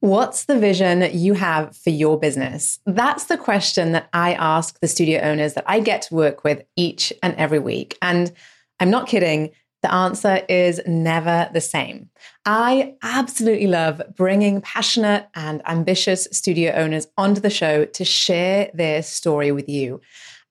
[0.00, 2.78] What's the vision you have for your business?
[2.86, 6.62] That's the question that I ask the studio owners that I get to work with
[6.76, 7.98] each and every week.
[8.00, 8.32] And
[8.78, 9.50] I'm not kidding,
[9.82, 12.10] the answer is never the same.
[12.44, 19.02] I absolutely love bringing passionate and ambitious studio owners onto the show to share their
[19.02, 20.00] story with you,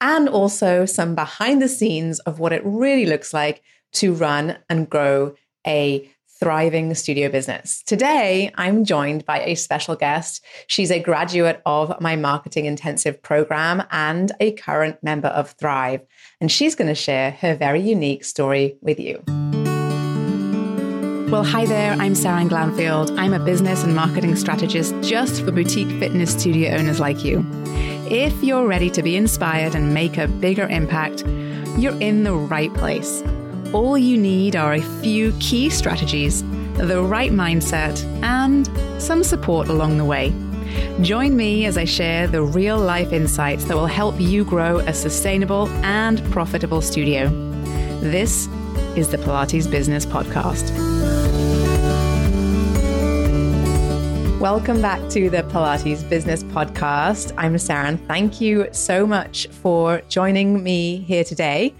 [0.01, 3.61] and also some behind the scenes of what it really looks like
[3.93, 5.35] to run and grow
[5.65, 6.09] a
[6.39, 7.81] thriving studio business.
[7.83, 10.43] Today, I'm joined by a special guest.
[10.67, 16.01] She's a graduate of my marketing intensive program and a current member of Thrive.
[16.39, 19.23] And she's going to share her very unique story with you.
[21.29, 21.91] Well, hi there.
[21.93, 23.17] I'm Sarah Glanfield.
[23.19, 27.45] I'm a business and marketing strategist just for boutique fitness studio owners like you.
[28.09, 31.25] If you're ready to be inspired and make a bigger impact,
[31.77, 33.21] you're in the right place.
[33.73, 36.41] All you need are a few key strategies,
[36.75, 38.65] the right mindset, and
[39.01, 40.33] some support along the way.
[41.01, 44.93] Join me as I share the real life insights that will help you grow a
[44.93, 47.27] sustainable and profitable studio.
[47.99, 48.47] This
[48.95, 50.71] is the Pilates Business Podcast.
[54.39, 57.33] Welcome back to the Pilates Business Podcast.
[57.37, 61.73] I'm Sarah, and thank you so much for joining me here today.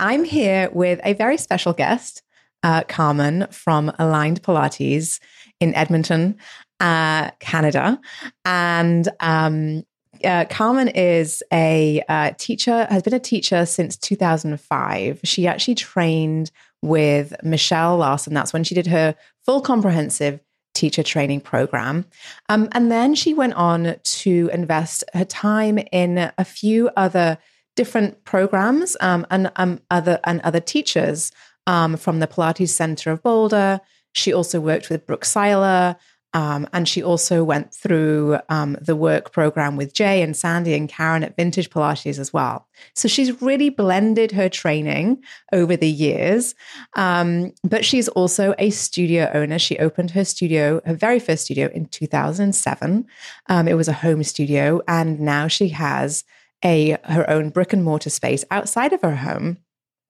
[0.00, 2.22] I'm here with a very special guest,
[2.62, 5.20] uh, Carmen from Aligned Pilates
[5.60, 6.38] in Edmonton,
[6.80, 8.00] uh, Canada.
[8.46, 9.84] And um,
[10.24, 15.20] uh, Carmen is a uh, teacher, has been a teacher since 2005.
[15.22, 18.32] She actually trained with Michelle Larson.
[18.32, 20.40] That's when she did her full comprehensive
[20.72, 22.06] teacher training program.
[22.48, 27.36] Um, and then she went on to invest her time in a few other
[27.80, 31.32] different programs um, and um, other and other teachers
[31.66, 33.80] um, from the Pilates Center of Boulder.
[34.12, 35.96] She also worked with Brooke Siler,
[36.34, 40.90] um, and she also went through um, the work program with Jay and Sandy and
[40.90, 42.68] Karen at Vintage Pilates as well.
[42.94, 46.54] So she's really blended her training over the years.
[46.96, 49.58] Um, but she's also a studio owner.
[49.58, 53.06] She opened her studio, her very first studio in 2007.
[53.48, 56.24] Um, it was a home studio, and now she has
[56.64, 59.58] a her own brick and mortar space outside of her home.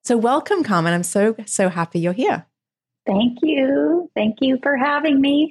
[0.05, 0.93] So welcome, Carmen.
[0.93, 2.47] I'm so so happy you're here.
[3.07, 4.11] Thank you.
[4.15, 5.51] Thank you for having me.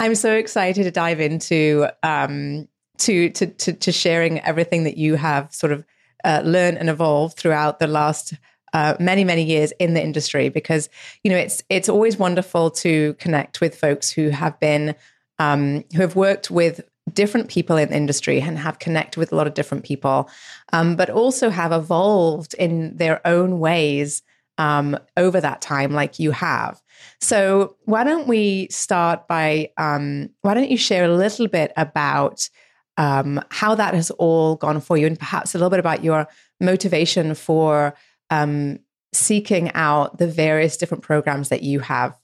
[0.00, 2.68] I'm so excited to dive into um,
[2.98, 5.84] to, to to to sharing everything that you have sort of
[6.24, 8.34] uh, learned and evolved throughout the last
[8.72, 10.88] uh, many many years in the industry because
[11.22, 14.94] you know it's it's always wonderful to connect with folks who have been
[15.38, 16.80] um, who have worked with
[17.12, 20.28] different people in the industry and have connected with a lot of different people,
[20.72, 24.22] um, but also have evolved in their own ways
[24.58, 26.80] um, over that time, like you have.
[27.20, 32.48] So, why don't we start by um, why don't you share a little bit about
[32.96, 36.26] um, how that has all gone for you, and perhaps a little bit about your
[36.60, 37.94] motivation for
[38.30, 38.78] um,
[39.12, 42.16] seeking out the various different programs that you have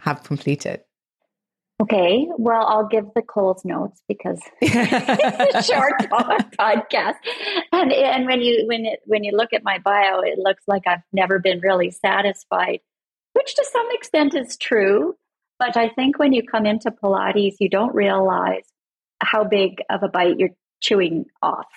[0.00, 0.80] have completed.
[1.80, 5.92] Okay, well, I'll give the Coles notes because it's a short
[6.58, 7.14] podcast,
[7.70, 10.88] and and when you when it when you look at my bio, it looks like
[10.88, 12.80] I've never been really satisfied,
[13.34, 15.14] which to some extent is true.
[15.60, 18.64] But I think when you come into Pilates, you don't realize
[19.20, 21.68] how big of a bite you're chewing off,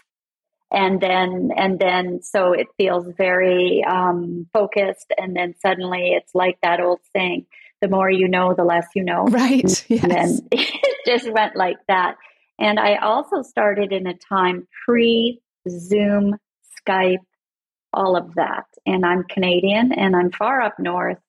[0.72, 6.58] and then and then so it feels very um, focused, and then suddenly it's like
[6.64, 7.46] that old saying
[7.82, 9.26] the more you know, the less you know.
[9.26, 9.86] Right.
[9.90, 9.90] Yes.
[10.04, 12.16] And then it just went like that.
[12.60, 16.38] And I also started in a time pre Zoom,
[16.88, 17.18] Skype,
[17.94, 18.66] all of that.
[18.86, 21.20] And I'm Canadian and I'm far up north.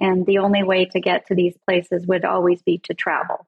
[0.00, 3.46] And the only way to get to these places would always be to travel.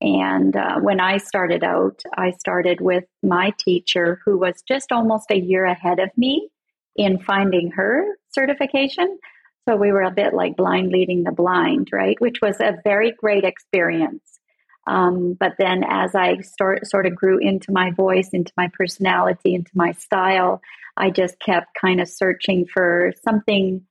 [0.00, 5.30] And uh, when I started out, I started with my teacher, who was just almost
[5.30, 6.50] a year ahead of me
[6.94, 9.18] in finding her certification.
[9.68, 12.18] So we were a bit like blind leading the blind, right?
[12.20, 14.40] Which was a very great experience.
[14.86, 19.54] Um, but then as I start, sort of grew into my voice, into my personality,
[19.54, 20.62] into my style,
[20.96, 23.82] I just kept kind of searching for something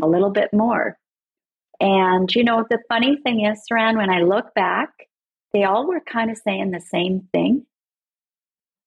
[0.00, 0.96] a little bit more.
[1.80, 4.90] And, you know, the funny thing is, Saran, when I look back,
[5.52, 7.66] they all were kind of saying the same thing.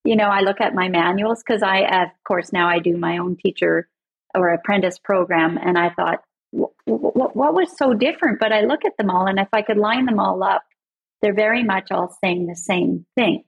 [0.02, 3.18] You know, I look at my manuals because I, of course, now I do my
[3.18, 3.86] own teacher
[4.34, 5.58] or apprentice program.
[5.58, 8.40] And I thought, what, what was so different?
[8.40, 10.62] But I look at them all, and if I could line them all up,
[11.20, 13.44] they're very much all saying the same thing.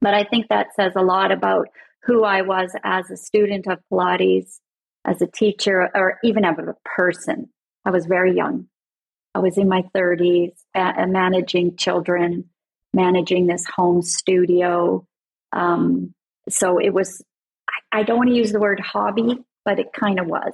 [0.00, 1.68] But I think that says a lot about
[2.04, 4.58] who I was as a student of Pilates,
[5.04, 7.50] as a teacher, or even as a person.
[7.84, 8.68] I was very young.
[9.34, 12.50] I was in my 30s, uh, managing children,
[12.92, 15.06] managing this home studio.
[15.52, 16.14] Um,
[16.48, 17.22] so it was,
[17.68, 20.52] I, I don't want to use the word hobby, but it kind of was.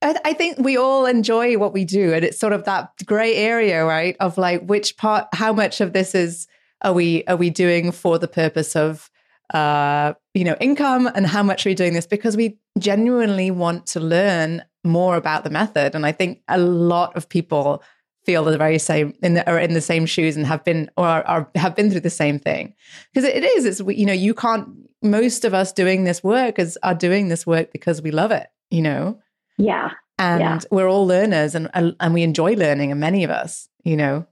[0.00, 3.84] I, think we all enjoy what we do, and it's sort of that gray area,
[3.84, 4.16] right?
[4.20, 6.46] Of like which part, how much of this is
[6.82, 9.10] are we are we doing for the purpose of
[9.52, 13.86] uh, you know income, and how much are we doing this because we genuinely want
[13.86, 15.94] to learn more about the method?
[15.94, 17.82] And I think a lot of people
[18.24, 21.06] feel the very same in the, or in the same shoes and have been or
[21.06, 22.74] are, are have been through the same thing
[23.12, 24.68] because it is it's you know you can't
[25.02, 28.48] most of us doing this work is are doing this work because we love it
[28.70, 29.18] you know
[29.58, 29.90] yeah.
[30.20, 30.58] And yeah.
[30.70, 34.26] we're all learners and and we enjoy learning and many of us you know.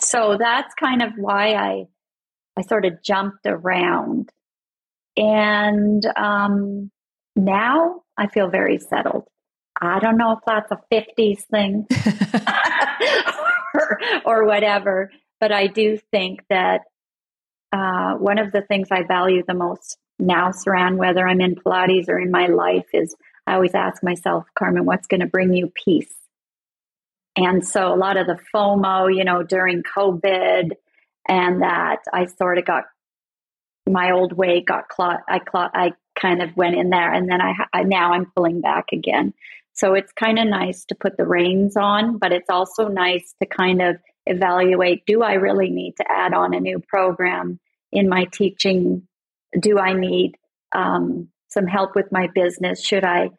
[0.00, 1.86] So that's kind of why i
[2.56, 4.30] i sort of jumped around.
[5.16, 6.90] And um
[7.36, 9.26] now i feel very settled.
[9.80, 11.86] I don't know if that's a 50s thing
[13.74, 15.10] or, or, whatever,
[15.40, 16.82] but I do think that
[17.72, 22.08] uh, one of the things I value the most now, Saran, whether I'm in Pilates
[22.08, 23.16] or in my life, is
[23.50, 26.14] I always ask myself, Carmen, what's going to bring you peace?
[27.36, 30.70] And so a lot of the FOMO, you know, during COVID,
[31.28, 32.84] and that I sort of got
[33.88, 35.22] my old way got clot.
[35.28, 35.72] I clot.
[35.74, 39.34] I kind of went in there, and then I, I now I'm pulling back again.
[39.72, 43.46] So it's kind of nice to put the reins on, but it's also nice to
[43.46, 47.58] kind of evaluate do I really need to add on a new program
[47.90, 49.08] in my teaching?
[49.58, 50.36] Do I need
[50.70, 52.84] um, some help with my business?
[52.84, 53.30] Should I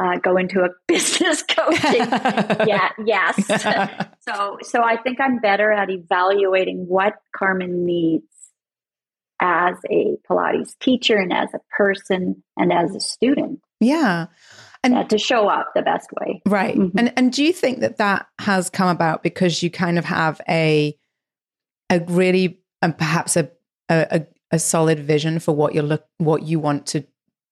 [0.00, 2.00] uh, go into a business coaching?
[2.66, 3.46] yeah, yes.
[4.28, 8.24] so, so I think I'm better at evaluating what Carmen needs
[9.40, 13.60] as a Pilates teacher and as a person and as a student.
[13.80, 14.26] Yeah
[14.84, 16.42] and uh, to show up the best way.
[16.46, 16.76] Right.
[16.76, 16.98] Mm-hmm.
[16.98, 20.40] And and do you think that that has come about because you kind of have
[20.48, 20.96] a
[21.90, 23.50] a really and perhaps a
[23.88, 27.04] a, a solid vision for what you look what you want to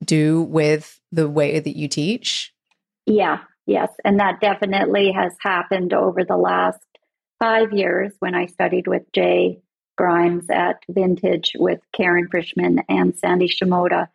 [0.05, 2.53] do with the way that you teach?
[3.07, 3.39] Yeah.
[3.67, 6.85] Yes, and that definitely has happened over the last
[7.41, 9.61] 5 years when I studied with Jay
[9.97, 14.09] Grimes at Vintage with Karen Frischmann and Sandy Shimoda.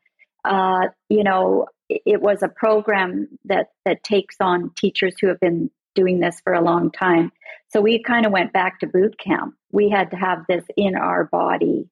[0.43, 5.69] Uh, you know, it was a program that that takes on teachers who have been
[5.95, 7.31] doing this for a long time.
[7.69, 9.55] So we kind of went back to boot camp.
[9.71, 11.89] We had to have this in our body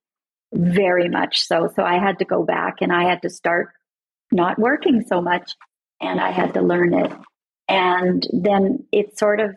[0.54, 1.70] very much so.
[1.76, 3.70] So I had to go back and I had to start
[4.32, 5.54] not working so much
[6.02, 7.12] and I had to learn it.
[7.68, 9.56] And then it sort of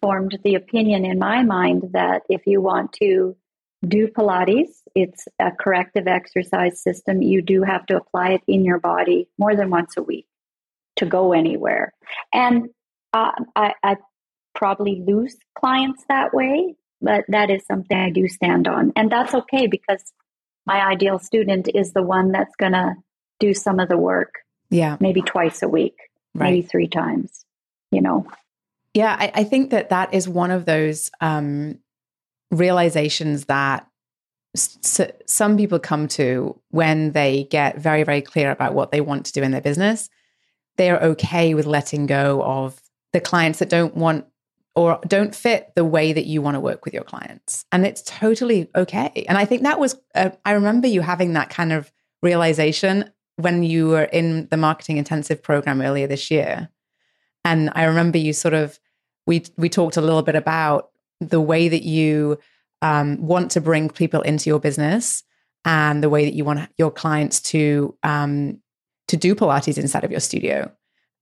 [0.00, 3.36] formed the opinion in my mind that if you want to
[3.84, 4.82] do Pilates.
[4.94, 7.22] It's a corrective exercise system.
[7.22, 10.26] You do have to apply it in your body more than once a week
[10.96, 11.92] to go anywhere.
[12.32, 12.68] And
[13.12, 13.96] uh, I, I
[14.54, 18.92] probably lose clients that way, but that is something I do stand on.
[18.96, 20.12] And that's okay because
[20.66, 22.94] my ideal student is the one that's going to
[23.40, 24.34] do some of the work.
[24.70, 24.96] Yeah.
[25.00, 25.96] Maybe twice a week,
[26.34, 26.50] right.
[26.50, 27.44] maybe three times,
[27.90, 28.26] you know.
[28.94, 31.80] Yeah, I, I, think that that is one of those um,
[32.52, 33.88] realizations that
[34.54, 39.26] s- some people come to when they get very, very clear about what they want
[39.26, 40.08] to do in their business.
[40.76, 42.80] They are okay with letting go of
[43.12, 44.26] the clients that don't want
[44.76, 47.64] or don't fit the way that you want to work with your clients.
[47.70, 49.24] And it's totally okay.
[49.28, 53.62] And I think that was, uh, I remember you having that kind of realization when
[53.62, 56.68] you were in the marketing intensive program earlier this year.
[57.44, 58.78] And I remember you sort of,
[59.26, 62.38] we, we talked a little bit about the way that you
[62.82, 65.24] um, want to bring people into your business
[65.64, 68.60] and the way that you want your clients to um,
[69.08, 70.70] to do Pilates inside of your studio.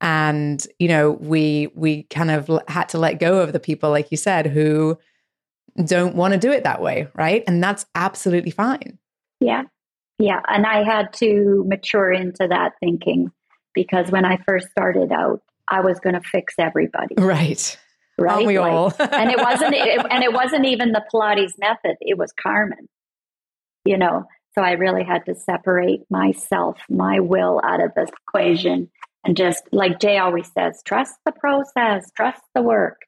[0.00, 4.10] And you know, we we kind of had to let go of the people, like
[4.10, 4.98] you said, who
[5.84, 7.44] don't want to do it that way, right?
[7.46, 8.98] And that's absolutely fine.
[9.40, 9.64] Yeah,
[10.22, 10.40] yeah.
[10.48, 13.30] And I had to mature into that thinking
[13.74, 17.14] because when I first started out, I was going to fix everybody.
[17.18, 17.78] Right
[18.18, 18.34] right?
[18.34, 18.92] Aren't we like, all?
[18.98, 21.96] and it wasn't, it, and it wasn't even the Pilates method.
[22.00, 22.88] It was Carmen,
[23.84, 24.24] you know.
[24.54, 28.90] So I really had to separate myself, my will out of the equation,
[29.24, 33.00] and just like Jay always says, trust the process, trust the work.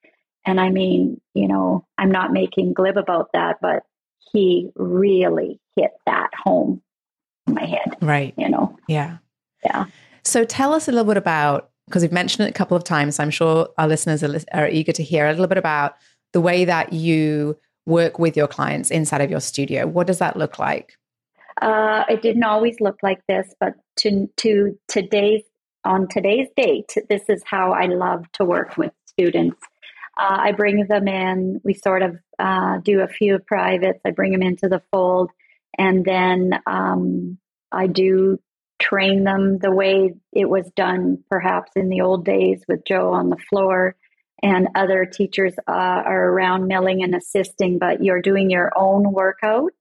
[0.47, 3.83] And I mean, you know, I'm not making glib about that, but
[4.33, 6.83] he really hit that home
[7.47, 7.97] in my head.
[8.01, 8.35] Right.
[8.37, 8.77] You know.
[8.89, 9.19] Yeah.
[9.65, 9.87] Yeah.
[10.25, 13.21] So tell us a little bit about because we've mentioned it a couple of times.
[13.21, 15.97] I'm sure our listeners are, are eager to hear a little bit about
[16.33, 19.87] the way that you work with your clients inside of your studio.
[19.87, 20.97] What does that look like?
[21.61, 25.43] Uh, it didn't always look like this, but to to today's
[25.85, 29.61] on today's date, this is how I love to work with students.
[30.17, 31.61] uh, I bring them in.
[31.65, 34.01] We sort of uh, do a few privates.
[34.05, 35.31] I bring them into the fold,
[35.79, 37.39] and then um,
[37.73, 38.39] I do
[38.81, 43.31] train them the way it was done, perhaps in the old days with Joe on
[43.31, 43.97] the floor.
[44.43, 49.73] And other teachers uh, are around milling and assisting, but you're doing your own workout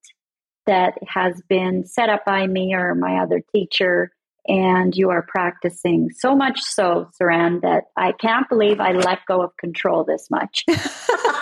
[0.66, 4.12] that has been set up by me or my other teacher
[4.48, 9.42] and you are practicing so much so, Saran, that I can't believe I let go
[9.42, 10.66] of control this much.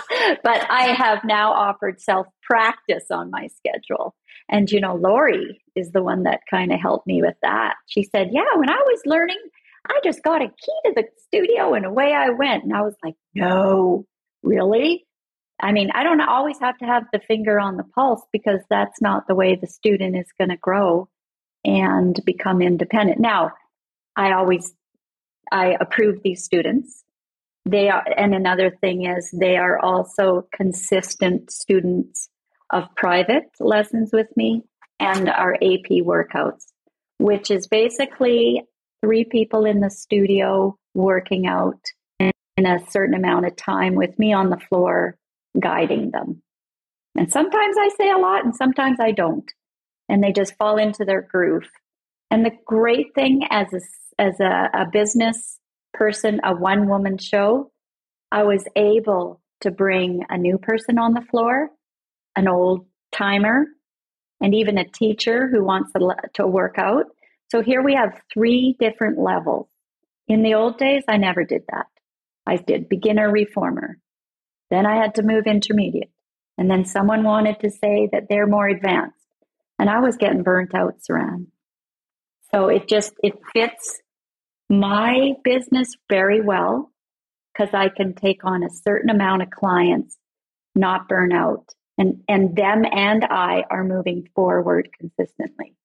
[0.42, 4.14] but I have now offered self practice on my schedule.
[4.48, 7.74] And, you know, Lori is the one that kind of helped me with that.
[7.86, 9.40] She said, Yeah, when I was learning,
[9.88, 12.64] I just got a key to the studio and away I went.
[12.64, 14.06] And I was like, No,
[14.42, 15.06] really?
[15.60, 19.00] I mean, I don't always have to have the finger on the pulse because that's
[19.00, 21.08] not the way the student is going to grow
[21.64, 23.20] and become independent.
[23.20, 23.52] Now,
[24.16, 24.74] I always
[25.52, 27.04] I approve these students.
[27.64, 32.28] They are, and another thing is they are also consistent students
[32.70, 34.62] of private lessons with me
[34.98, 36.72] and our AP workouts,
[37.18, 38.62] which is basically
[39.02, 41.80] three people in the studio working out
[42.18, 45.16] in a certain amount of time with me on the floor
[45.58, 46.42] guiding them.
[47.16, 49.50] And sometimes I say a lot and sometimes I don't
[50.08, 51.68] and they just fall into their groove.
[52.30, 53.80] And the great thing as a,
[54.18, 55.58] as a, a business
[55.92, 57.70] person, a one woman show,
[58.30, 61.70] I was able to bring a new person on the floor,
[62.36, 63.66] an old timer,
[64.40, 67.06] and even a teacher who wants to, to work out.
[67.50, 69.68] So here we have three different levels.
[70.26, 71.86] In the old days, I never did that.
[72.46, 73.98] I did beginner reformer.
[74.70, 76.10] Then I had to move intermediate.
[76.58, 79.22] And then someone wanted to say that they're more advanced
[79.82, 81.46] and I was getting burnt out, Saran.
[82.52, 84.00] So it just it fits
[84.72, 86.90] my business very well
[87.52, 90.16] because I can take on a certain amount of clients,
[90.74, 95.76] not burn out, and and them and I are moving forward consistently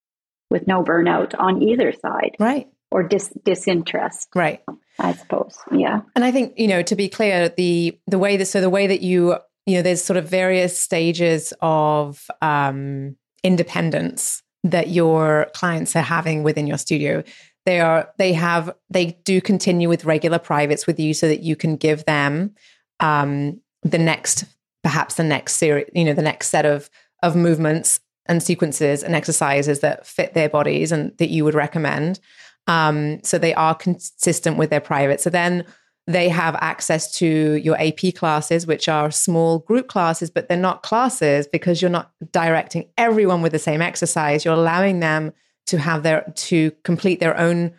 [0.50, 2.67] with no burnout on either side, right?
[2.89, 4.62] Or dis, disinterest, right?
[4.98, 6.01] I suppose, yeah.
[6.15, 8.88] And I think you know to be clear, the the way that so the way
[8.88, 15.96] that you you know there's sort of various stages of um independence that your clients
[15.96, 17.24] are having within your studio
[17.68, 21.54] they are they have they do continue with regular privates with you so that you
[21.54, 22.56] can give them
[23.02, 24.46] um the next
[24.84, 26.90] perhaps the next series you know the next set of
[27.22, 32.22] of movements and sequences and exercises that fit their bodies and that you would recommend
[32.68, 35.66] um so they are consistent with their private so then
[36.10, 40.82] they have access to your AP classes, which are small group classes, but they're not
[40.82, 44.46] classes because you're not directing everyone with the same exercise.
[44.46, 45.34] You're allowing them
[45.68, 47.74] to have their to complete their own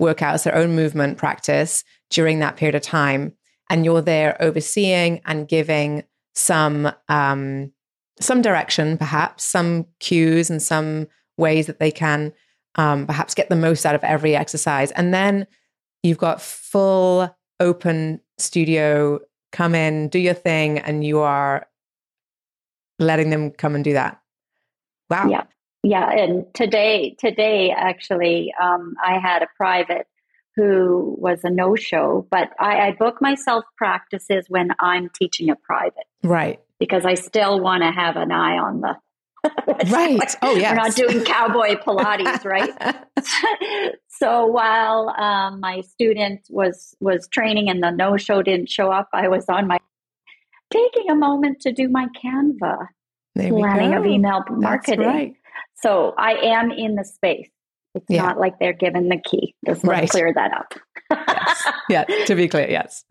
[0.00, 3.32] workouts, their own movement practice during that period of time,
[3.70, 7.72] and you're there overseeing and giving some um,
[8.20, 11.06] some direction, perhaps some cues and some
[11.38, 12.32] ways that they can
[12.76, 15.46] um, perhaps get the most out of every exercise, and then
[16.02, 19.18] you've got full open studio,
[19.52, 21.66] come in, do your thing, and you are
[22.98, 24.20] letting them come and do that.
[25.10, 25.28] Wow.
[25.28, 25.44] Yeah.
[25.82, 26.10] Yeah.
[26.10, 30.06] And today, today, actually, um, I had a private
[30.56, 35.56] who was a no show, but I, I book myself practices when I'm teaching a
[35.56, 36.06] private.
[36.22, 36.60] Right.
[36.80, 38.96] Because I still want to have an eye on the
[39.90, 40.36] right.
[40.42, 40.72] Oh, yeah.
[40.72, 42.72] We're not doing cowboy Pilates, right?
[44.08, 49.08] so while um, my student was was training and the no show didn't show up,
[49.12, 49.78] I was on my
[50.72, 52.88] taking a moment to do my Canva
[53.36, 55.06] planning of email marketing.
[55.06, 55.34] Right.
[55.76, 57.48] So I am in the space.
[57.94, 58.22] It's yeah.
[58.22, 59.54] not like they're given the key.
[59.66, 60.08] Just right.
[60.08, 60.74] clear that up.
[61.10, 61.62] yes.
[61.88, 63.04] Yeah, to be clear, yes.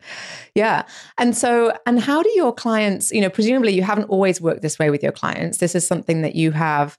[0.54, 0.82] Yeah.
[1.16, 4.78] And so, and how do your clients, you know, presumably you haven't always worked this
[4.78, 5.58] way with your clients.
[5.58, 6.98] This is something that you have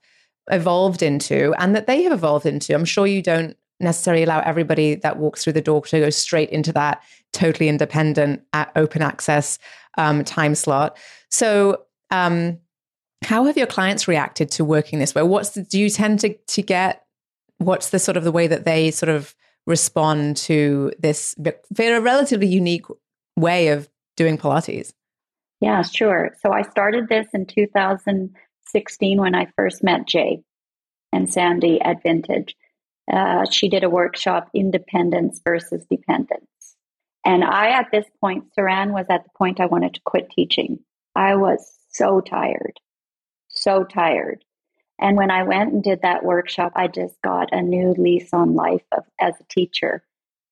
[0.50, 2.74] evolved into and that they have evolved into.
[2.74, 6.50] I'm sure you don't necessarily allow everybody that walks through the door to go straight
[6.50, 8.42] into that totally independent
[8.76, 9.60] open access
[10.00, 10.98] um, time slot.
[11.30, 12.58] So, um,
[13.24, 15.24] how have your clients reacted to working this way?
[15.24, 17.04] What's the, do you tend to to get?
[17.58, 19.34] What's the sort of the way that they sort of
[19.66, 21.36] respond to this
[21.72, 22.86] very relatively unique
[23.36, 24.94] way of doing Pilates?
[25.60, 26.32] Yeah, sure.
[26.42, 30.44] So I started this in 2016 when I first met Jay
[31.12, 32.56] and Sandy at Vintage.
[33.12, 36.46] Uh, she did a workshop, Independence versus Dependence.
[37.26, 40.80] And I, at this point, Saran was at the point I wanted to quit teaching.
[41.16, 41.60] I was
[41.90, 42.80] so tired,
[43.68, 44.44] so tired.
[45.00, 48.56] And when I went and did that workshop, I just got a new lease on
[48.56, 50.04] life of, as a teacher.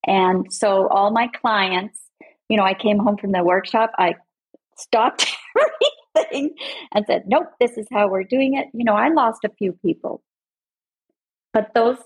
[0.06, 2.06] And so all my clients
[2.48, 4.16] you know, I came home from the workshop, I
[4.76, 5.26] stopped
[6.16, 6.54] everything
[6.92, 8.68] and said, nope, this is how we're doing it.
[8.72, 10.22] You know, I lost a few people.
[11.52, 11.98] But those,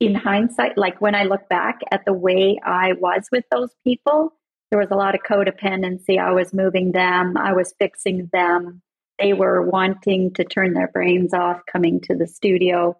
[0.00, 4.32] in hindsight, like when I look back at the way I was with those people,
[4.70, 6.18] there was a lot of codependency.
[6.18, 8.82] I was moving them, I was fixing them.
[9.18, 12.96] They were wanting to turn their brains off coming to the studio.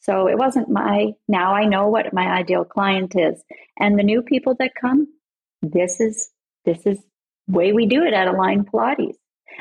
[0.00, 3.42] So it wasn't my, now I know what my ideal client is.
[3.78, 5.06] And the new people that come,
[5.62, 6.30] this is,
[6.64, 6.98] this is
[7.46, 9.16] way we do it at Align Pilates.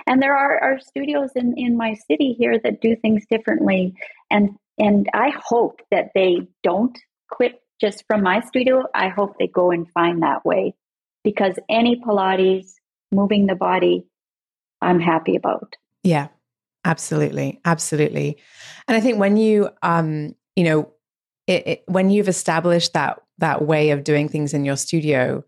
[0.08, 3.96] And there are, are studios in, in my city here that do things differently.
[4.32, 6.98] And and I hope that they don't
[7.30, 8.86] quit just from my studio.
[8.96, 10.74] I hope they go and find that way
[11.24, 12.72] because any Pilates,
[13.12, 14.06] moving the body,
[14.82, 15.74] I'm happy about.
[16.04, 16.28] Yeah,
[16.86, 17.60] absolutely.
[17.66, 18.38] Absolutely.
[18.88, 20.92] And I think when you, um, you know,
[21.48, 25.44] it, it, when you've established that that way of doing things in your studio,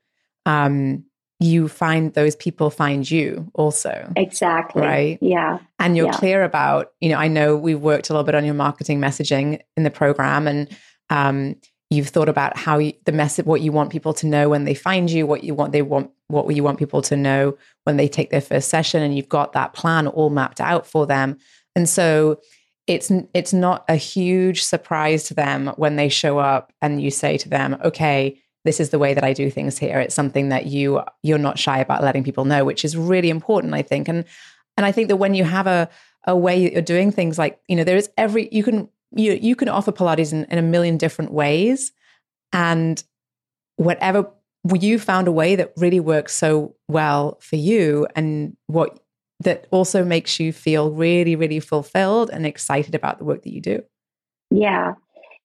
[0.45, 1.03] um,
[1.39, 4.11] you find those people find you also.
[4.15, 4.81] Exactly.
[4.81, 5.17] Right.
[5.21, 5.57] Yeah.
[5.79, 6.11] And you're yeah.
[6.13, 9.59] clear about, you know, I know we've worked a little bit on your marketing messaging
[9.75, 10.69] in the program and
[11.09, 11.55] um,
[11.91, 14.73] you've thought about how you, the message, what you want people to know when they
[14.73, 18.07] find you, what you want, they want, what you want people to know when they
[18.07, 19.03] take their first session.
[19.03, 21.37] And you've got that plan all mapped out for them.
[21.75, 22.39] And so
[22.87, 27.37] it's, it's not a huge surprise to them when they show up and you say
[27.37, 29.99] to them, okay, this is the way that I do things here.
[29.99, 33.73] It's something that you you're not shy about letting people know, which is really important,
[33.73, 34.07] I think.
[34.07, 34.23] And
[34.77, 35.89] and I think that when you have a
[36.27, 39.55] a way you're doing things like, you know, there is every you can you you
[39.55, 41.91] can offer Pilates in, in a million different ways.
[42.53, 43.03] And
[43.77, 44.29] whatever
[44.79, 48.99] you found a way that really works so well for you and what
[49.39, 53.61] that also makes you feel really, really fulfilled and excited about the work that you
[53.61, 53.81] do.
[54.51, 54.93] Yeah.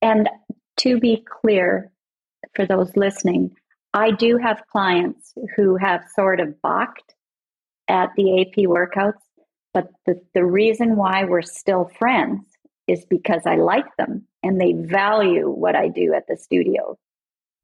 [0.02, 0.28] And
[0.78, 1.90] to be clear,
[2.54, 3.52] for those listening,
[3.94, 7.14] I do have clients who have sort of balked
[7.88, 9.22] at the AP workouts,
[9.72, 12.44] but the, the reason why we're still friends
[12.86, 16.98] is because I like them and they value what I do at the studio.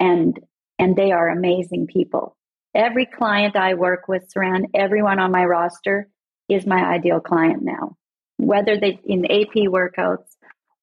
[0.00, 0.38] And
[0.78, 2.36] and they are amazing people.
[2.74, 6.08] Every client I work with, Saran, everyone on my roster
[6.48, 7.96] is my ideal client now.
[8.38, 10.26] Whether they in AP workouts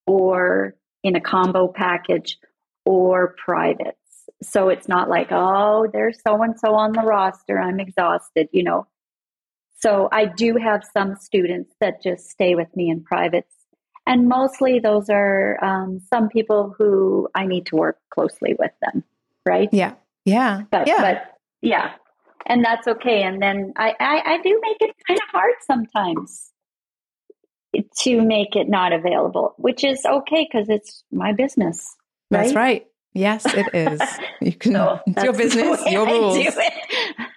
[0.06, 2.38] or in a combo package
[2.86, 3.96] or privates.
[4.42, 7.60] So it's not like, oh, there's so and so on the roster.
[7.60, 8.88] I'm exhausted, you know.
[9.80, 13.54] So I do have some students that just stay with me in privates.
[14.10, 19.04] And mostly those are um, some people who I need to work closely with them,
[19.46, 19.70] right?
[19.72, 19.94] Yeah.
[20.26, 20.64] Yeah.
[20.72, 21.00] But, yeah.
[21.00, 21.92] but yeah.
[22.48, 23.22] And that's okay.
[23.22, 26.50] And then I, I, I do make it kind of hard sometimes
[28.00, 31.96] to make it not available, which is okay because it's my business.
[32.32, 32.42] Right?
[32.46, 32.88] That's right.
[33.14, 34.02] Yes, it is.
[34.42, 34.74] You can.
[34.74, 36.38] so it's your business, your rules.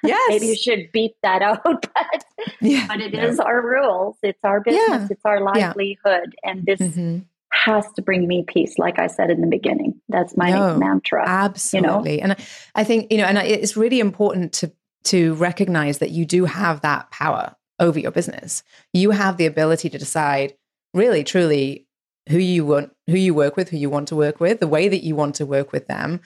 [0.03, 0.27] Yes.
[0.29, 2.25] Maybe you should beat that out, but
[2.61, 3.27] yeah, but it no.
[3.27, 4.17] is our rules.
[4.23, 4.83] It's our business.
[4.89, 5.09] Yeah.
[5.11, 6.51] It's our livelihood, yeah.
[6.51, 7.19] and this mm-hmm.
[7.51, 8.79] has to bring me peace.
[8.79, 11.25] Like I said in the beginning, that's my no, mantra.
[11.27, 12.35] Absolutely, you know?
[12.35, 14.73] and I think you know, and it's really important to
[15.05, 18.63] to recognize that you do have that power over your business.
[18.93, 20.55] You have the ability to decide,
[20.95, 21.87] really, truly,
[22.29, 24.89] who you want, who you work with, who you want to work with, the way
[24.89, 26.21] that you want to work with them.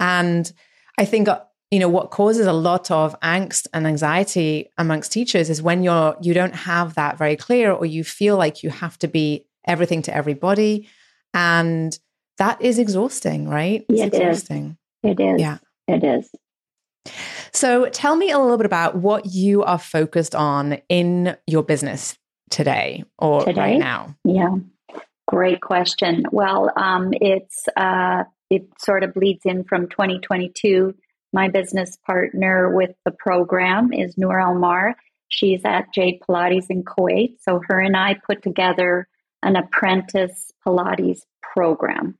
[0.00, 0.50] And
[0.98, 5.48] I think uh, you know what causes a lot of angst and anxiety amongst teachers
[5.48, 8.98] is when you're you don't have that very clear or you feel like you have
[8.98, 10.88] to be everything to everybody.
[11.34, 11.98] And
[12.38, 13.84] that is exhausting right?
[13.88, 14.76] It's it exhausting.
[15.02, 15.12] Is.
[15.12, 15.40] it is.
[15.40, 15.58] Yeah.
[15.88, 16.30] It is.
[17.52, 22.16] So tell me a little bit about what you are focused on in your business
[22.50, 23.60] today or today?
[23.60, 24.16] right now.
[24.24, 24.56] Yeah
[25.32, 26.24] Great question.
[26.30, 30.94] Well, um, it's uh, it sort of bleeds in from 2022.
[31.32, 34.94] My business partner with the program is Noor Almar.
[35.28, 37.36] She's at Jade Pilates in Kuwait.
[37.40, 39.08] So her and I put together
[39.42, 42.18] an apprentice Pilates program.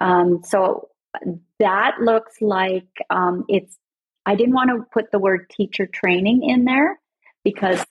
[0.00, 0.88] Um, so
[1.60, 3.78] that looks like um, it's.
[4.26, 6.98] I didn't want to put the word teacher training in there
[7.44, 7.84] because,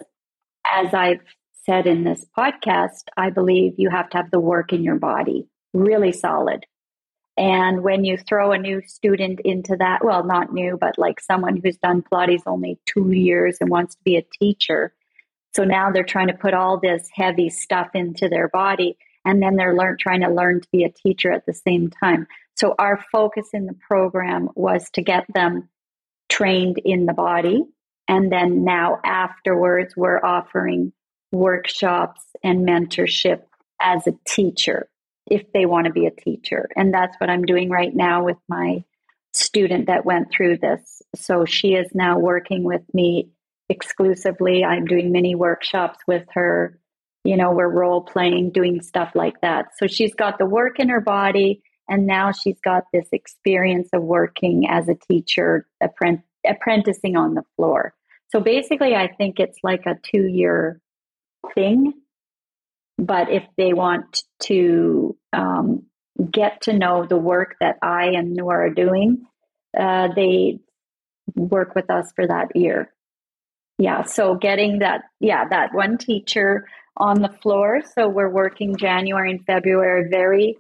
[0.69, 1.21] as I've
[1.67, 5.47] said in this podcast, I believe you have to have the work in your body
[5.73, 6.65] really solid.
[7.37, 11.59] And when you throw a new student into that, well, not new, but like someone
[11.63, 14.93] who's done Pilates only two years and wants to be a teacher.
[15.55, 18.97] So now they're trying to put all this heavy stuff into their body.
[19.23, 22.25] And then they're learn, trying to learn to be a teacher at the same time.
[22.55, 25.69] So our focus in the program was to get them
[26.29, 27.65] trained in the body.
[28.07, 30.93] And then now afterwards, we're offering
[31.31, 33.41] workshops and mentorship
[33.81, 34.87] as a teacher
[35.29, 36.69] if they want to be a teacher.
[36.75, 38.83] And that's what I'm doing right now with my
[39.33, 43.29] student that went through this so she is now working with me
[43.69, 44.63] exclusively.
[44.63, 46.79] I'm doing mini workshops with her.
[47.23, 49.67] You know, we're role playing, doing stuff like that.
[49.77, 54.03] So she's got the work in her body, and now she's got this experience of
[54.03, 57.93] working as a teacher, apprent- apprenticing on the floor.
[58.29, 60.81] So basically, I think it's like a two year
[61.53, 61.93] thing.
[62.97, 65.83] But if they want to um,
[66.31, 69.27] get to know the work that I and Noor are doing,
[69.77, 70.59] uh, they
[71.35, 72.91] work with us for that year.
[73.77, 77.81] Yeah, so getting that, yeah, that one teacher on the floor.
[77.95, 80.57] So we're working January and February very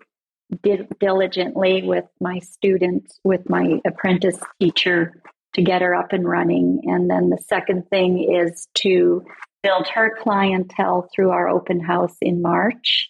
[0.61, 5.21] di- diligently with my students, with my apprentice teacher
[5.53, 6.81] to get her up and running.
[6.83, 9.25] And then the second thing is to
[9.63, 13.09] build her clientele through our open house in March.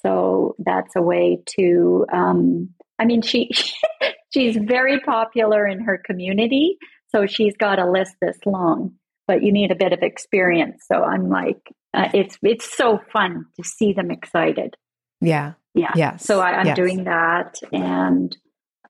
[0.00, 3.50] So that's a way to, um, I mean, she
[4.32, 6.76] she's very popular in her community.
[7.08, 8.92] So she's got a list this long,
[9.26, 10.84] but you need a bit of experience.
[10.90, 11.60] So I'm like,
[11.94, 14.74] uh, it's it's so fun to see them excited.
[15.20, 15.52] Yeah.
[15.74, 15.92] Yeah.
[15.94, 16.16] Yeah.
[16.16, 16.76] So I, am yes.
[16.76, 18.36] doing that, and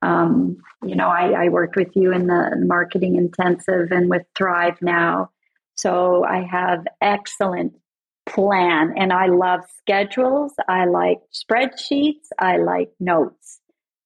[0.03, 4.79] um, you know, I, I worked with you in the marketing intensive and with Thrive
[4.81, 5.31] now.
[5.75, 7.75] So I have excellent
[8.27, 10.53] plan, and I love schedules.
[10.69, 12.29] I like spreadsheets.
[12.39, 13.61] I like notes.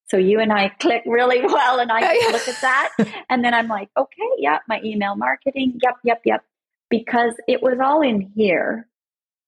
[0.09, 2.93] So you and I click really well, and I look at that,
[3.29, 6.45] and then I'm like, okay, yeah, my email marketing, yep, yep, yep,
[6.91, 8.89] because it was all in here,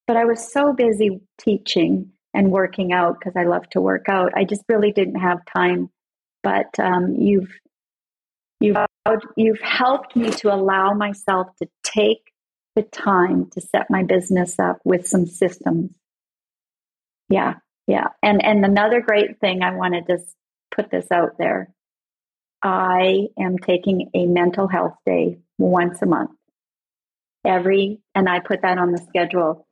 [0.07, 4.33] but I was so busy teaching and working out because I love to work out.
[4.37, 5.91] I just really didn't have time.
[6.43, 7.51] But um, you've
[8.61, 8.77] you've
[9.37, 12.33] you've helped me to allow myself to take
[12.77, 15.91] the time to set my business up with some systems.
[17.29, 17.55] Yeah,
[17.87, 20.35] yeah, and and another great thing I wanted to just
[20.75, 21.73] put this out there.
[22.63, 26.31] I am taking a mental health day once a month.
[27.45, 29.67] Every, and I put that on the schedule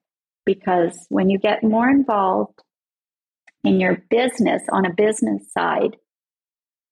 [0.44, 2.60] because when you get more involved
[3.64, 5.96] in your business on a business side,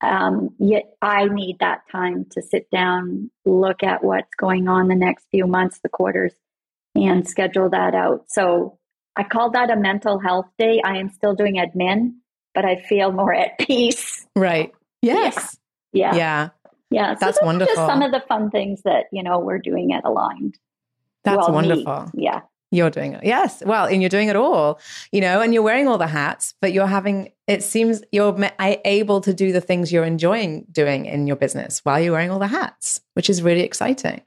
[0.05, 4.95] um, yet I need that time to sit down, look at what's going on the
[4.95, 6.33] next few months, the quarters,
[6.95, 8.25] and schedule that out.
[8.29, 8.79] So
[9.17, 10.81] I call that a mental health day.
[10.85, 12.15] I am still doing admin,
[12.55, 14.27] but I feel more at peace.
[14.35, 14.73] Right.
[15.03, 15.57] Yes.
[15.93, 16.15] Yeah.
[16.15, 16.49] Yeah.
[16.91, 17.15] Yeah.
[17.15, 17.75] So that's wonderful.
[17.75, 20.59] Just some of the fun things that, you know, we're doing at Aligned.
[21.25, 22.11] That's well, wonderful.
[22.15, 22.25] Me.
[22.25, 22.41] Yeah.
[22.75, 23.23] You're doing it.
[23.23, 23.63] Yes.
[23.65, 24.81] Well, and you're doing it all,
[25.13, 29.21] you know, and you're wearing all the hats, but you're having, it seems you're able
[29.21, 32.49] to do the things you're enjoying doing in your business while you're wearing all the
[32.49, 34.23] hats, which is really exciting.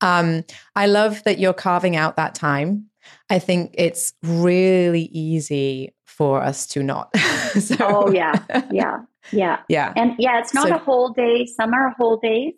[0.00, 2.86] Um, I love that you're carving out that time.
[3.28, 7.14] I think it's really easy for us to not.
[7.60, 8.42] so, oh, yeah.
[8.70, 9.02] Yeah.
[9.30, 9.58] Yeah.
[9.68, 9.92] Yeah.
[9.96, 11.44] And yeah, it's not so, a whole day.
[11.44, 12.54] Some are whole days.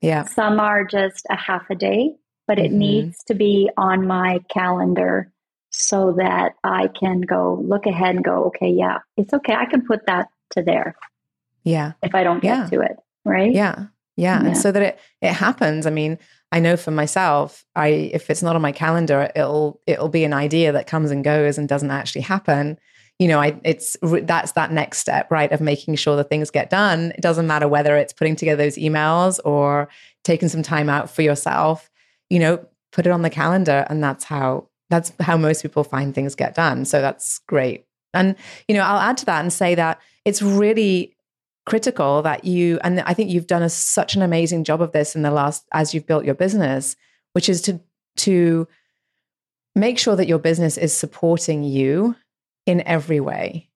[0.00, 0.24] Yeah.
[0.24, 2.14] Some are just a half a day
[2.48, 2.78] but it mm-hmm.
[2.78, 5.30] needs to be on my calendar
[5.70, 9.54] so that I can go look ahead and go, okay, yeah, it's okay.
[9.54, 10.96] I can put that to there.
[11.62, 11.92] Yeah.
[12.02, 12.66] If I don't get yeah.
[12.70, 12.96] to it.
[13.24, 13.52] Right.
[13.52, 13.74] Yeah.
[14.16, 14.40] yeah.
[14.40, 14.44] Yeah.
[14.44, 15.86] And so that it, it happens.
[15.86, 16.18] I mean,
[16.50, 20.32] I know for myself, I if it's not on my calendar, it'll it'll be an
[20.32, 22.78] idea that comes and goes and doesn't actually happen.
[23.20, 26.68] You know, I it's that's that next step, right, of making sure that things get
[26.68, 27.12] done.
[27.12, 29.88] It doesn't matter whether it's putting together those emails or
[30.24, 31.88] taking some time out for yourself
[32.30, 36.14] you know, put it on the calendar and that's how that's how most people find
[36.14, 36.84] things get done.
[36.84, 37.84] So that's great.
[38.14, 38.36] And
[38.66, 41.14] you know, I'll add to that and say that it's really
[41.66, 45.14] critical that you and I think you've done a, such an amazing job of this
[45.14, 46.96] in the last as you've built your business,
[47.32, 47.80] which is to
[48.16, 48.66] to
[49.74, 52.16] make sure that your business is supporting you
[52.66, 53.68] in every way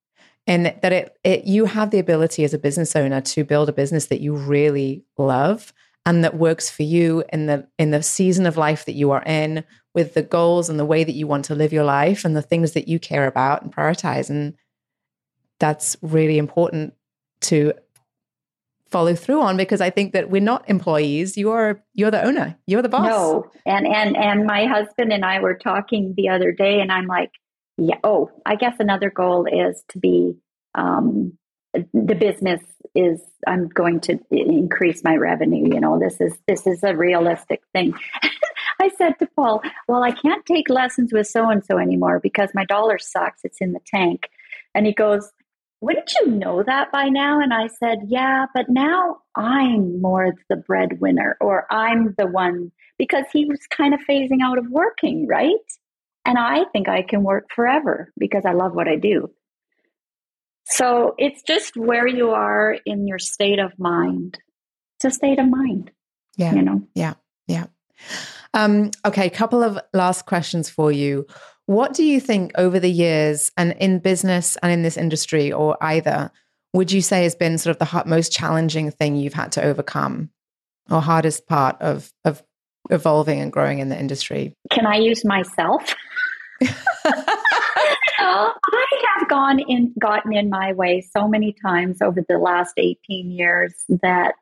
[0.46, 3.72] and that it, it you have the ability as a business owner to build a
[3.72, 5.72] business that you really love
[6.04, 9.22] and that works for you in the in the season of life that you are
[9.24, 12.36] in with the goals and the way that you want to live your life and
[12.36, 14.54] the things that you care about and prioritize and
[15.58, 16.94] that's really important
[17.40, 17.72] to
[18.92, 21.36] follow through on because I think that we're not employees.
[21.36, 22.56] You are you're the owner.
[22.66, 23.06] You're the boss.
[23.06, 23.50] No.
[23.64, 27.30] And and and my husband and I were talking the other day and I'm like,
[27.78, 30.34] yeah, oh, I guess another goal is to be
[30.74, 31.36] um
[31.72, 32.60] the business
[32.94, 35.72] is I'm going to increase my revenue.
[35.74, 37.94] You know, this is this is a realistic thing.
[38.80, 42.50] I said to Paul, "Well, I can't take lessons with so and so anymore because
[42.54, 43.40] my dollar sucks.
[43.44, 44.28] It's in the tank."
[44.74, 45.30] And he goes,
[45.80, 50.56] "Wouldn't you know that by now?" And I said, "Yeah, but now I'm more the
[50.56, 55.56] breadwinner, or I'm the one because he was kind of phasing out of working, right?"
[56.24, 59.30] And I think I can work forever because I love what I do.
[60.64, 64.38] So it's just where you are in your state of mind.
[64.96, 65.90] it's a state of mind.
[66.36, 66.54] Yeah.
[66.54, 66.82] You know?
[66.94, 67.14] Yeah.
[67.46, 67.66] Yeah.
[68.54, 71.26] Um, okay, a couple of last questions for you.
[71.66, 75.76] What do you think over the years and in business and in this industry or
[75.80, 76.30] either,
[76.72, 80.30] would you say has been sort of the most challenging thing you've had to overcome
[80.90, 82.42] or hardest part of, of
[82.90, 84.54] evolving and growing in the industry?
[84.70, 85.94] Can I use myself?
[88.24, 88.52] I
[89.22, 93.74] have gone in, gotten in my way so many times over the last 18 years
[94.02, 94.34] that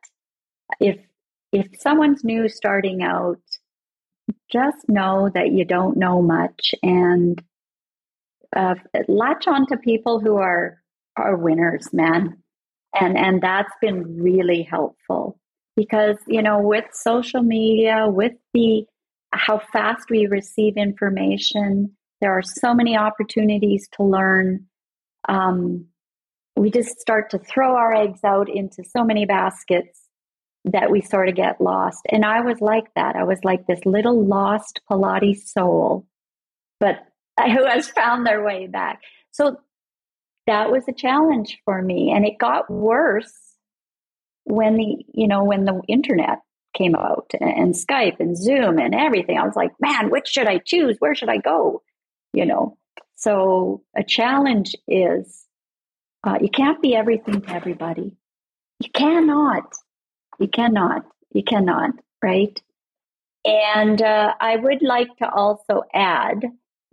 [0.78, 0.98] if
[1.52, 3.40] if someone's new starting out,
[4.50, 7.42] just know that you don't know much and
[8.54, 8.74] uh,
[9.08, 10.80] latch on to people who are
[11.16, 12.36] are winners, man.
[12.98, 15.38] And and that's been really helpful
[15.76, 18.84] because you know with social media, with the
[19.32, 24.66] how fast we receive information, there are so many opportunities to learn.
[25.28, 25.86] Um,
[26.56, 30.00] we just start to throw our eggs out into so many baskets
[30.64, 32.00] that we sort of get lost.
[32.10, 33.16] And I was like that.
[33.16, 36.06] I was like this little lost Pilates soul,
[36.78, 36.96] but
[37.38, 39.00] who has found their way back.
[39.30, 39.56] So
[40.46, 42.12] that was a challenge for me.
[42.14, 43.32] And it got worse
[44.44, 46.40] when the, you know, when the internet
[46.76, 49.38] came out and Skype and Zoom and everything.
[49.38, 50.96] I was like, man, which should I choose?
[50.98, 51.82] Where should I go?
[52.32, 52.76] You know,
[53.20, 55.44] so a challenge is
[56.26, 58.16] uh, you can't be everything to everybody.
[58.80, 59.72] You cannot.
[60.38, 61.04] You cannot.
[61.32, 61.90] You cannot,
[62.22, 62.60] right?
[63.44, 66.44] And uh, I would like to also add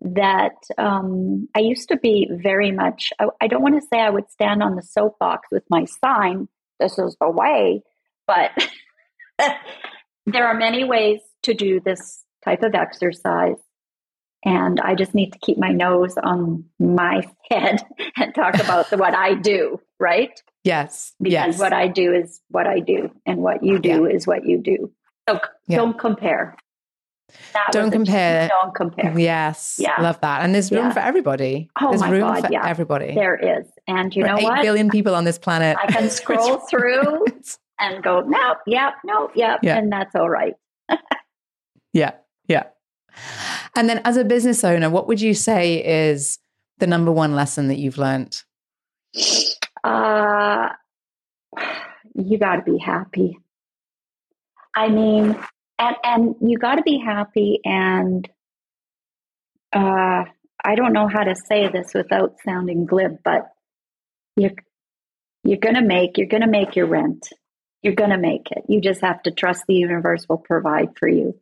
[0.02, 4.10] that um, I used to be very much, I, I don't want to say I
[4.10, 6.48] would stand on the soapbox with my sign,
[6.80, 7.84] this is the way,
[8.28, 8.52] but
[10.26, 13.58] there are many ways to do this type of exercise.
[14.46, 17.84] And I just need to keep my nose on my head
[18.18, 20.42] and talk about the, what I do, right?
[20.64, 21.14] Yes.
[21.20, 21.60] Because yes.
[21.60, 24.16] what I do is what I do, and what you do yeah.
[24.16, 24.92] is what you do.
[25.28, 25.78] So yeah.
[25.78, 26.56] don't compare.
[27.54, 28.48] That don't compare.
[28.48, 29.18] Don't compare.
[29.20, 29.78] Yes.
[29.80, 30.02] Yeah.
[30.02, 30.44] Love that.
[30.44, 30.94] And there's room yeah.
[30.94, 31.70] for everybody.
[31.82, 32.66] Oh there's my room God, for yeah.
[32.66, 33.14] everybody.
[33.14, 33.66] There is.
[33.88, 34.60] And you know eight what?
[34.60, 35.78] Eight billion people on this planet.
[35.82, 37.26] I can scroll through
[37.80, 39.60] and go, nope, yep, nope, yep.
[39.62, 39.78] Yeah.
[39.78, 40.54] And that's all right.
[41.94, 42.12] yeah.
[43.76, 46.40] And then as a business owner, what would you say is
[46.80, 48.44] the number one lesson that you've learned?
[49.84, 50.70] Uh,
[52.16, 53.38] you got to be happy.
[54.76, 55.38] I mean,
[55.80, 58.28] and and you got to be happy and
[59.74, 60.26] uh,
[60.64, 63.48] I don't know how to say this without sounding glib, but
[64.36, 64.52] you're
[65.44, 67.30] you're gonna make you're gonna make your rent.
[67.82, 68.64] You're gonna make it.
[68.68, 71.40] You just have to trust the universe will provide for you.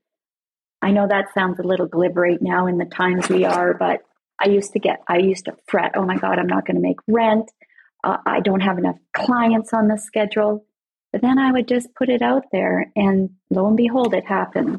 [0.85, 4.01] I know that sounds a little glib right now in the times we are, but
[4.39, 5.93] I used to get I used to fret.
[5.95, 7.49] Oh my God, I'm not going to make rent.
[8.03, 10.63] Uh, I don't have enough clients on the schedule.
[11.11, 14.77] But then I would just put it out there, and lo and behold, it happens.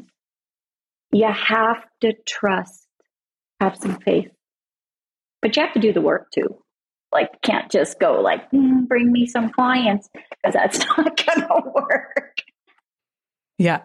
[1.11, 2.87] You have to trust,
[3.59, 4.31] have some faith,
[5.41, 6.57] but you have to do the work too.
[7.11, 11.71] Like, can't just go like, mm, bring me some clients because that's not going to
[11.73, 12.43] work.
[13.57, 13.81] Yeah.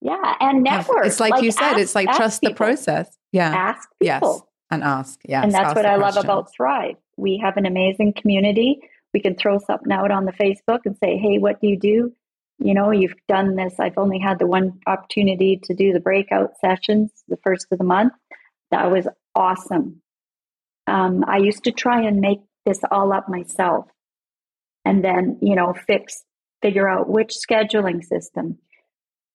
[0.00, 0.34] Yeah.
[0.40, 1.06] And network.
[1.06, 2.54] It's like, like you said, ask, it's like trust people.
[2.54, 3.16] the process.
[3.32, 3.50] Yeah.
[3.50, 4.34] Ask people.
[4.34, 4.42] Yes.
[4.70, 5.20] And ask.
[5.24, 5.44] Yes.
[5.44, 6.16] And that's what I questions.
[6.16, 6.96] love about Thrive.
[7.16, 8.80] We have an amazing community
[9.12, 12.12] we can throw something out on the Facebook and say, hey, what do you do?
[12.58, 13.74] You know, you've done this.
[13.80, 17.84] I've only had the one opportunity to do the breakout sessions the first of the
[17.84, 18.12] month.
[18.70, 20.02] That was awesome.
[20.86, 23.86] Um, I used to try and make this all up myself
[24.84, 26.24] and then, you know, fix,
[26.62, 28.58] figure out which scheduling system.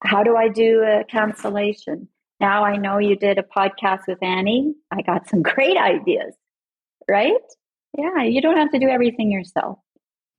[0.05, 2.07] How do I do a cancellation?
[2.39, 4.75] Now I know you did a podcast with Annie.
[4.91, 6.33] I got some great ideas,
[7.09, 7.33] right?
[7.97, 9.79] Yeah, you don't have to do everything yourself.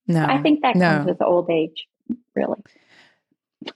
[0.07, 0.89] No, I think that no.
[0.89, 1.87] comes with old age,
[2.35, 2.61] really.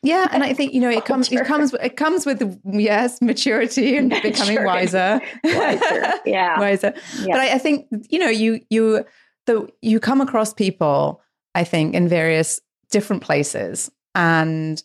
[0.02, 3.96] Yeah, and I think you know it comes it comes it comes with yes maturity
[3.96, 6.94] and becoming wiser, wiser, yeah, wiser.
[7.20, 7.34] Yeah.
[7.34, 9.04] But I, I, think you know you you
[9.46, 11.22] the you come across people
[11.54, 14.80] I think in various different places, and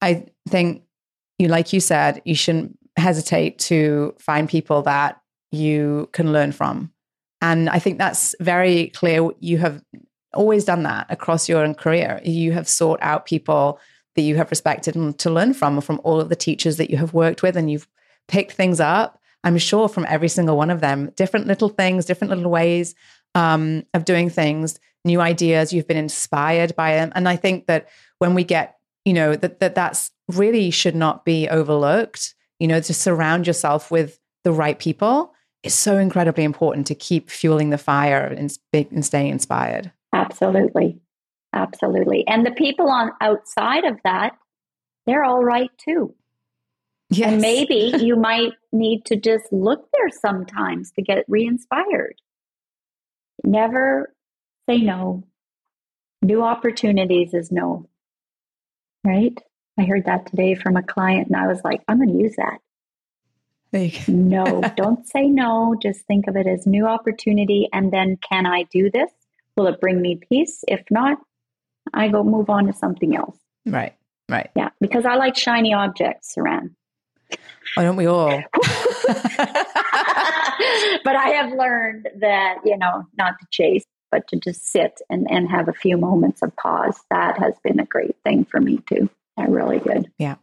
[0.00, 0.82] I think
[1.38, 6.92] you like you said you shouldn't hesitate to find people that you can learn from
[7.40, 9.30] and I think that's very clear.
[9.40, 9.82] You have
[10.34, 12.20] always done that across your own career.
[12.24, 13.80] You have sought out people
[14.16, 16.96] that you have respected and to learn from, from all of the teachers that you
[16.96, 17.88] have worked with, and you've
[18.26, 19.20] picked things up.
[19.44, 22.94] I'm sure from every single one of them, different little things, different little ways
[23.36, 25.72] um, of doing things, new ideas.
[25.72, 28.77] You've been inspired by them, and I think that when we get,
[29.08, 32.34] you know, that that that's really should not be overlooked.
[32.60, 37.30] You know, to surround yourself with the right people is so incredibly important to keep
[37.30, 39.90] fueling the fire and, and staying inspired.
[40.12, 41.00] Absolutely.
[41.54, 42.26] Absolutely.
[42.26, 44.36] And the people on outside of that,
[45.06, 46.14] they're all right too.
[47.08, 47.32] Yes.
[47.32, 52.16] And maybe you might need to just look there sometimes to get re inspired.
[53.42, 54.14] Never
[54.68, 55.24] say no.
[56.20, 57.88] New opportunities is no.
[59.04, 59.38] Right?
[59.78, 62.36] I heard that today from a client and I was like, I'm going to use
[62.36, 62.58] that.
[64.08, 65.76] no, don't say no.
[65.80, 67.68] Just think of it as new opportunity.
[67.72, 69.10] And then, can I do this?
[69.56, 70.64] Will it bring me peace?
[70.66, 71.18] If not,
[71.94, 73.36] I go move on to something else.
[73.66, 73.94] Right,
[74.28, 74.50] right.
[74.56, 76.70] Yeah, because I like shiny objects, Saran.
[77.74, 78.28] Why don't we all?
[81.04, 85.26] but I have learned that, you know, not to chase, but to just sit and,
[85.30, 87.00] and have a few moments of pause.
[87.10, 89.08] That has been a great thing for me too.
[89.36, 90.10] I really good.
[90.18, 90.36] Yeah.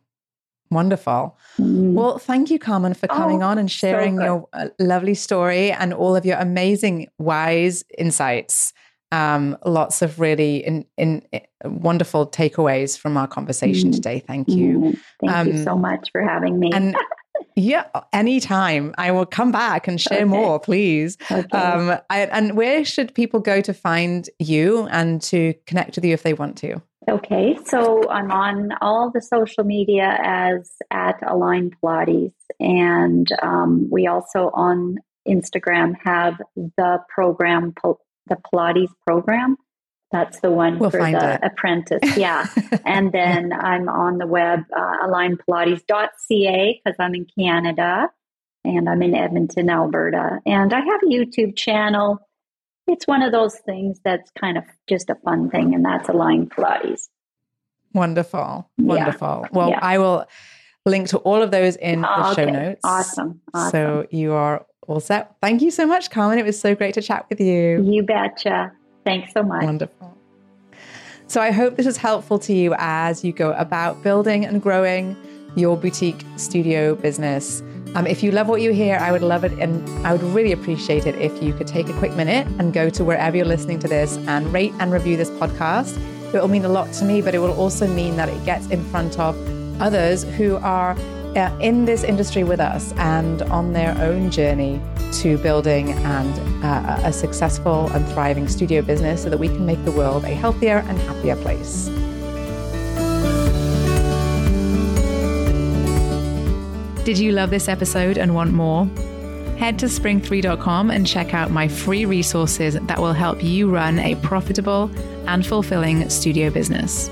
[0.72, 1.38] Wonderful.
[1.60, 1.94] Mm.
[1.94, 5.72] Well, thank you, Carmen, for coming oh, on and sharing so your uh, lovely story
[5.72, 8.74] and all of your amazing, wise insights.
[9.12, 13.96] Um, lots of really in, in, in, wonderful takeaways from our conversation mm.
[13.96, 14.20] today.
[14.20, 14.80] Thank you.
[14.80, 15.00] Mm.
[15.22, 16.72] Thank um, you so much for having me.
[16.74, 16.98] And
[17.56, 18.94] yeah, anytime.
[18.98, 20.26] I will come back and share okay.
[20.26, 21.18] more, please.
[21.32, 21.58] Okay.
[21.58, 26.14] Um, I, and where should people go to find you and to connect with you
[26.14, 26.82] if they want to?
[27.08, 34.08] Okay, so I'm on all the social media as at Align Pilates, and um, we
[34.08, 39.56] also on Instagram have the program, the Pilates program.
[40.16, 41.40] That's the one we'll for the it.
[41.44, 42.16] apprentice.
[42.16, 42.48] Yeah.
[42.86, 48.10] and then I'm on the web, uh, alignpilates.ca, because I'm in Canada
[48.64, 50.40] and I'm in Edmonton, Alberta.
[50.46, 52.20] And I have a YouTube channel.
[52.88, 56.48] It's one of those things that's kind of just a fun thing, and that's Align
[56.48, 57.10] Pilates.
[57.94, 58.70] Wonderful.
[58.78, 59.42] Wonderful.
[59.44, 59.50] Yeah.
[59.52, 59.80] Well, yeah.
[59.82, 60.26] I will
[60.86, 62.46] link to all of those in the okay.
[62.46, 62.82] show notes.
[62.86, 63.42] Awesome.
[63.54, 63.72] awesome.
[63.72, 65.36] So you are all set.
[65.42, 66.40] Thank you so much, Carmen.
[66.40, 67.84] It was so great to chat with you.
[67.84, 68.72] You betcha.
[69.06, 69.64] Thanks so much.
[69.64, 70.18] Wonderful.
[71.28, 75.16] So I hope this is helpful to you as you go about building and growing
[75.56, 77.62] your boutique studio business.
[77.96, 80.52] Um, if you love what you hear, I would love it and I would really
[80.52, 83.80] appreciate it if you could take a quick minute and go to wherever you're listening
[83.80, 85.96] to this and rate and review this podcast.
[86.34, 88.68] It will mean a lot to me, but it will also mean that it gets
[88.68, 89.36] in front of
[89.82, 90.96] others who are
[91.36, 97.12] in this industry with us and on their own journey to building and uh, a
[97.12, 100.98] successful and thriving studio business so that we can make the world a healthier and
[101.00, 101.88] happier place.
[107.04, 108.86] Did you love this episode and want more?
[109.58, 114.16] Head to spring3.com and check out my free resources that will help you run a
[114.16, 114.90] profitable
[115.28, 117.10] and fulfilling studio business.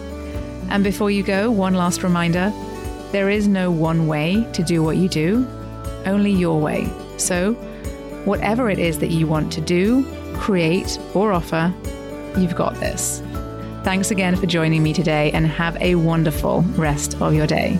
[0.69, 2.51] And before you go, one last reminder
[3.13, 5.47] there is no one way to do what you do,
[6.07, 6.91] only your way.
[7.17, 7.53] So,
[8.25, 11.71] whatever it is that you want to do, create, or offer,
[12.35, 13.21] you've got this.
[13.83, 17.77] Thanks again for joining me today and have a wonderful rest of your day.